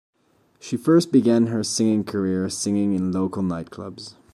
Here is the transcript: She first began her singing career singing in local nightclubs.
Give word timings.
She 0.59 0.77
first 0.77 1.11
began 1.11 1.45
her 1.45 1.63
singing 1.63 2.03
career 2.05 2.49
singing 2.49 2.93
in 2.93 3.11
local 3.11 3.43
nightclubs. 3.43 4.15